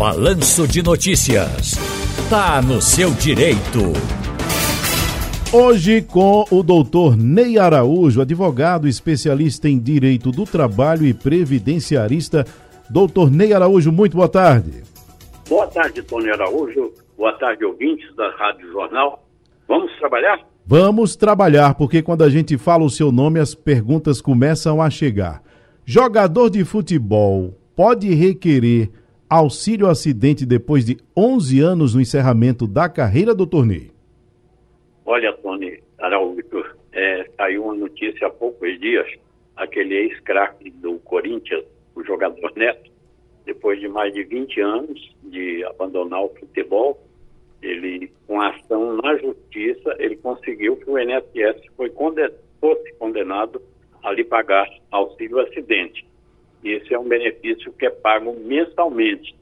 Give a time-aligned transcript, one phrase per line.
[0.00, 1.74] Balanço de Notícias.
[2.30, 3.92] Tá no seu direito.
[5.52, 12.46] Hoje com o doutor Ney Araújo, advogado especialista em direito do trabalho e previdenciarista.
[12.88, 14.84] Doutor Ney Araújo, muito boa tarde.
[15.46, 16.94] Boa tarde, Tony Araújo.
[17.18, 19.22] Boa tarde, ouvintes da Rádio Jornal.
[19.68, 20.40] Vamos trabalhar?
[20.64, 25.42] Vamos trabalhar, porque quando a gente fala o seu nome, as perguntas começam a chegar.
[25.84, 28.90] Jogador de futebol pode requerer
[29.30, 33.92] auxílio acidente depois de 11 anos no encerramento da carreira do torneio?
[35.06, 39.06] Olha, Tony Araújo, é, saiu uma notícia há poucos dias,
[39.56, 42.90] aquele ex-craque do Corinthians, o jogador Neto,
[43.46, 47.00] depois de mais de 20 anos de abandonar o futebol,
[47.62, 51.90] ele, com ação na justiça, ele conseguiu que o INSS foi
[52.60, 53.62] fosse condenado
[54.02, 56.06] a lhe pagar auxílio acidente.
[56.64, 59.34] Esse é um benefício que é pago mensalmente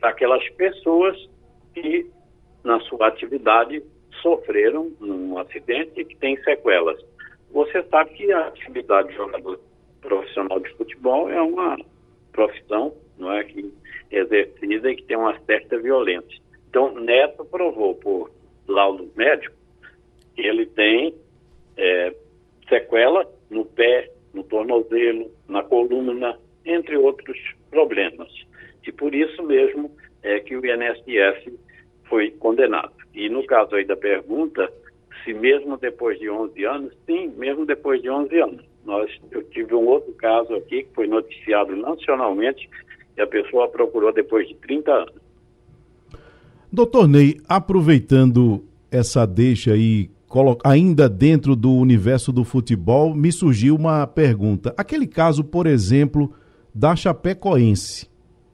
[0.00, 1.16] para aquelas pessoas
[1.74, 2.06] que,
[2.62, 3.82] na sua atividade,
[4.22, 7.02] sofreram um acidente e que têm sequelas.
[7.50, 9.60] Você sabe que a atividade de jogador
[10.00, 11.78] profissional de futebol é uma
[12.32, 13.72] profissão não é, que
[14.10, 16.40] é exercida e que tem uma certa violência.
[16.70, 18.30] Então, Neto provou por
[18.66, 19.54] laudo médico
[20.34, 21.14] que ele tem
[21.76, 22.14] é,
[22.68, 26.38] sequela no pé, no tornozelo, na coluna,
[26.68, 27.38] entre outros
[27.70, 28.28] problemas.
[28.86, 29.90] E por isso mesmo
[30.22, 31.52] é que o INSS
[32.08, 32.92] foi condenado.
[33.14, 34.70] E no caso aí da pergunta,
[35.24, 38.64] se mesmo depois de 11 anos, sim, mesmo depois de 11 anos.
[38.84, 42.68] Nós, eu tive um outro caso aqui que foi noticiado nacionalmente
[43.16, 45.14] e a pessoa procurou depois de 30 anos.
[46.72, 50.10] Doutor Ney, aproveitando essa deixa aí,
[50.64, 54.74] ainda dentro do universo do futebol, me surgiu uma pergunta.
[54.76, 56.32] Aquele caso, por exemplo,
[56.78, 58.08] da Chapecoense.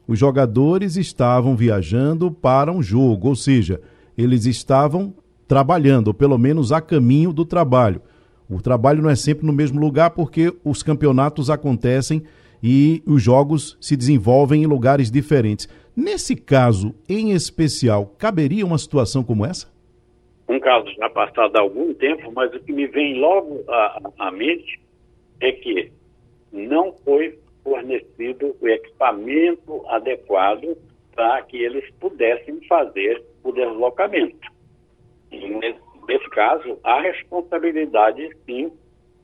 [0.09, 3.83] Os jogadores estavam viajando para um jogo, ou seja,
[4.17, 5.13] eles estavam
[5.47, 8.01] trabalhando, ou pelo menos a caminho do trabalho.
[8.49, 12.23] O trabalho não é sempre no mesmo lugar porque os campeonatos acontecem
[12.63, 15.69] e os jogos se desenvolvem em lugares diferentes.
[15.95, 19.71] Nesse caso, em especial, caberia uma situação como essa?
[20.49, 24.31] Um caso já passado há algum tempo, mas o que me vem logo à, à
[24.31, 24.81] mente
[25.41, 25.93] é que
[26.51, 30.77] não foi fornecido o equipamento adequado
[31.15, 34.53] para que eles pudessem fazer o deslocamento.
[35.33, 38.71] Nesse, nesse caso, a responsabilidade, sim,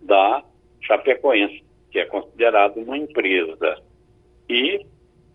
[0.00, 0.42] da
[0.80, 3.82] Chapecoense, que é considerada uma empresa.
[4.48, 4.84] E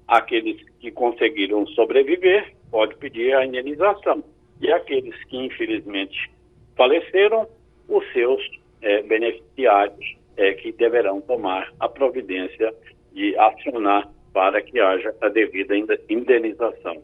[0.07, 4.23] aqueles que conseguiram sobreviver pode pedir a indenização.
[4.61, 6.31] E aqueles que, infelizmente,
[6.75, 7.47] faleceram,
[7.87, 8.41] os seus
[8.81, 12.73] é, beneficiários é, que deverão tomar a providência
[13.15, 15.73] de acionar para que haja a devida
[16.09, 17.01] indenização.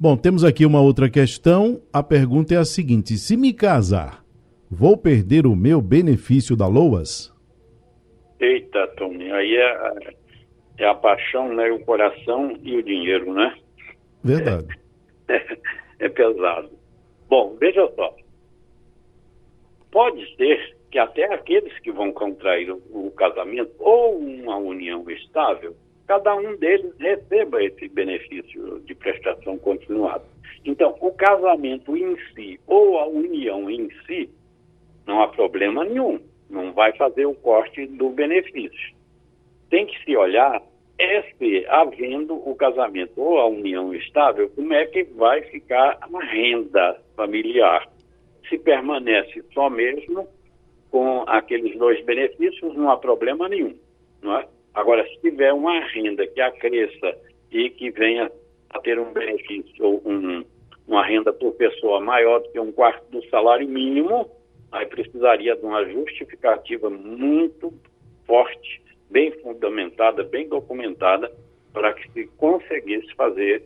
[0.00, 1.80] Bom, temos aqui uma outra questão.
[1.92, 4.24] A pergunta é a seguinte: se me casar,
[4.70, 7.30] vou perder o meu benefício da LOAS?
[8.40, 10.14] Eita, Tony, aí é,
[10.78, 13.54] é a paixão, né, o coração e o dinheiro, né?
[14.24, 14.66] Verdade.
[15.28, 15.58] É,
[16.00, 16.70] é pesado.
[17.28, 18.16] Bom, veja só.
[19.90, 25.74] Pode ser que até aqueles que vão contrair o, o casamento ou uma união estável,
[26.06, 30.22] cada um deles receba esse benefício de prestação continuada.
[30.66, 34.28] Então, o casamento em si ou a união em si,
[35.06, 36.20] não há problema nenhum,
[36.50, 38.94] não vai fazer o corte do benefício.
[39.70, 40.62] Tem que se olhar
[40.98, 46.24] é se, havendo o casamento ou a união estável, como é que vai ficar a
[46.24, 47.88] renda familiar.
[48.48, 50.28] Se permanece só mesmo
[50.92, 53.74] com aqueles dois benefícios, não há problema nenhum.
[54.20, 54.46] Não é?
[54.74, 57.16] Agora, se tiver uma renda que acresça
[57.50, 58.30] e que venha
[58.70, 60.44] a ter um benefício ou um,
[60.86, 64.30] uma renda por pessoa maior do que um quarto do salário mínimo,
[64.70, 67.72] aí precisaria de uma justificativa muito
[68.26, 71.32] forte, bem fundamentada, bem documentada,
[71.72, 73.62] para que se conseguisse fazer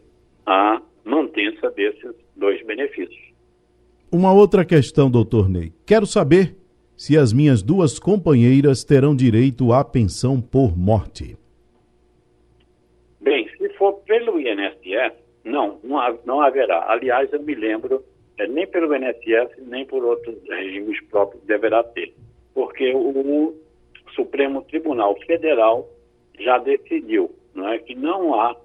[0.46, 3.26] a mantença desses dois benefícios.
[4.12, 5.72] Uma outra questão, doutor Ney.
[5.84, 6.55] Quero saber
[6.96, 11.37] se as minhas duas companheiras terão direito à pensão por morte.
[13.20, 15.14] Bem, se for pelo INSS,
[15.44, 16.90] não, não, não haverá.
[16.90, 18.02] Aliás, eu me lembro,
[18.38, 22.14] é, nem pelo INSS, nem por outros regimes próprios deverá ter.
[22.54, 23.54] Porque o
[24.14, 25.88] Supremo Tribunal Federal
[26.38, 28.56] já decidiu não é, que não há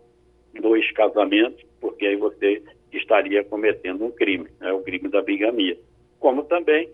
[0.60, 2.62] dois casamentos, porque aí você
[2.92, 5.78] estaria cometendo um crime, é o crime da bigamia.
[6.20, 6.90] Como também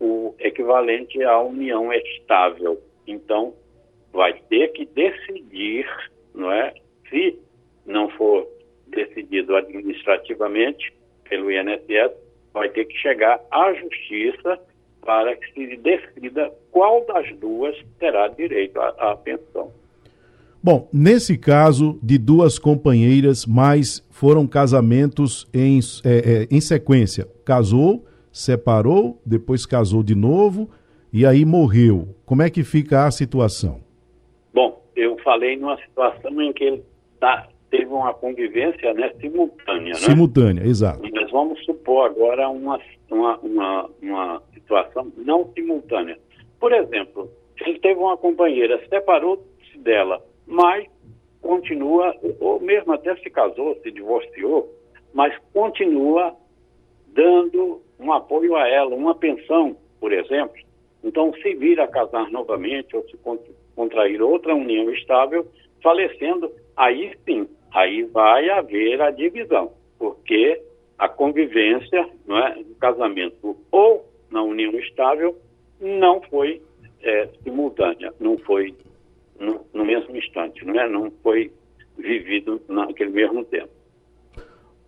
[0.00, 2.80] o equivalente à união estável.
[3.06, 3.54] Então,
[4.12, 5.86] vai ter que decidir,
[6.34, 6.74] não é?
[7.08, 7.38] Se
[7.86, 8.46] não for
[9.56, 10.92] administrativamente
[11.28, 12.12] pelo INSS,
[12.52, 14.58] vai ter que chegar à justiça
[15.02, 19.72] para que se decida qual das duas terá direito à, à pensão.
[20.62, 27.28] Bom, nesse caso de duas companheiras, mas foram casamentos em, é, é, em sequência.
[27.44, 28.04] Casou,
[28.38, 30.70] separou, depois casou de novo
[31.12, 32.14] e aí morreu.
[32.24, 33.80] Como é que fica a situação?
[34.54, 36.84] Bom, eu falei numa situação em que ele
[37.18, 39.88] tá, teve uma convivência né, simultânea.
[39.88, 39.94] Né?
[39.94, 41.02] Simultânea, exato.
[41.12, 42.80] Mas vamos supor agora uma,
[43.10, 46.16] uma, uma, uma situação não simultânea.
[46.60, 47.28] Por exemplo,
[47.60, 50.86] ele teve uma companheira, separou-se dela, mas
[51.42, 54.72] continua, ou mesmo até se casou, se divorciou,
[55.12, 56.36] mas continua
[57.08, 60.56] dando um apoio a ela, uma pensão, por exemplo.
[61.02, 63.16] Então, se vir a casar novamente ou se
[63.74, 65.46] contrair outra união estável,
[65.82, 70.60] falecendo, aí sim, aí vai haver a divisão, porque
[70.98, 75.36] a convivência não é, do casamento ou na união estável
[75.80, 76.60] não foi
[77.02, 78.74] é, simultânea, não foi
[79.38, 80.88] no, no, mesmo instante, não, é?
[80.88, 81.52] não foi
[81.96, 83.70] vivido naquele mesmo tempo.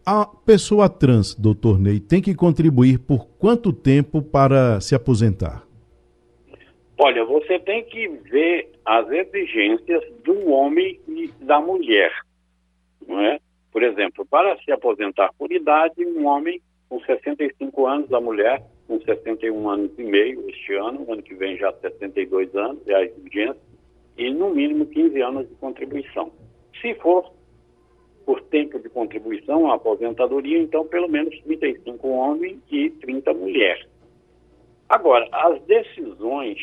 [0.05, 5.63] A pessoa trans, doutor Ney, tem que contribuir por quanto tempo para se aposentar?
[6.99, 12.13] Olha, você tem que ver as exigências do homem e da mulher,
[13.07, 13.39] não é?
[13.71, 19.01] Por exemplo, para se aposentar por idade, um homem com 65 anos, a mulher com
[19.01, 23.57] 61 anos e meio este ano, ano que vem já 62 anos, é a exigência,
[24.19, 26.33] e no mínimo 15 anos de contribuição.
[26.81, 27.33] Se for
[28.31, 33.85] por tempo de contribuição, a aposentadoria, então pelo menos 35 homens e 30 mulheres.
[34.89, 36.57] Agora, as decisões,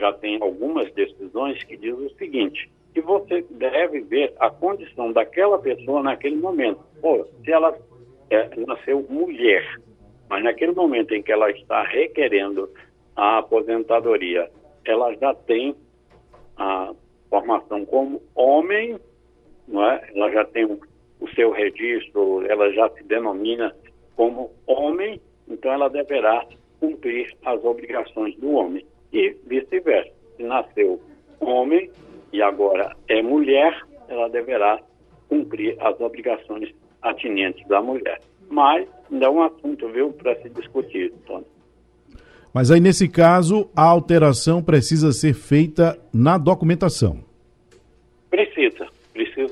[0.00, 5.60] já tem algumas decisões que dizem o seguinte, que você deve ver a condição daquela
[5.60, 6.80] pessoa naquele momento.
[7.44, 7.72] Se ela
[8.28, 9.78] é, nasceu mulher,
[10.28, 12.68] mas naquele momento em que ela está requerendo
[13.14, 14.50] a aposentadoria,
[14.84, 15.76] ela já tem
[16.56, 16.92] a
[17.30, 18.98] formação como homem,
[19.68, 20.10] não é?
[20.12, 20.80] ela já tem o,
[21.22, 23.72] o seu registro, ela já se denomina
[24.16, 26.44] como homem, então ela deverá
[26.80, 28.84] cumprir as obrigações do homem.
[29.12, 30.10] E vice-versa.
[30.36, 31.00] Se nasceu
[31.38, 31.88] homem
[32.32, 33.78] e agora é mulher,
[34.08, 34.80] ela deverá
[35.28, 38.20] cumprir as obrigações atinentes da mulher.
[38.50, 41.46] Mas ainda é um assunto, viu, para se discutir, Tony.
[42.52, 47.31] Mas aí, nesse caso, a alteração precisa ser feita na documentação.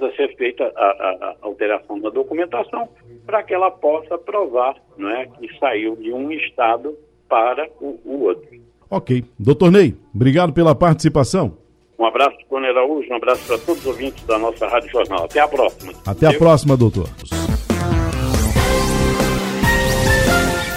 [0.00, 0.16] Precisa.
[0.16, 2.88] Ser feita a, a, a alteração da documentação
[3.26, 6.96] para que ela possa provar não é, que saiu de um estado
[7.28, 8.48] para o, o outro.
[8.90, 9.24] Ok.
[9.38, 11.56] Doutor Ney, obrigado pela participação.
[11.98, 15.24] Um abraço, Tony Araújo, um abraço para todos os ouvintes da nossa Rádio Jornal.
[15.24, 15.92] Até a próxima.
[16.06, 17.06] Até a próxima, doutor.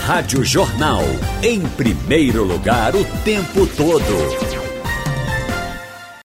[0.06, 1.02] Rádio Jornal,
[1.42, 4.43] em primeiro lugar o tempo todo.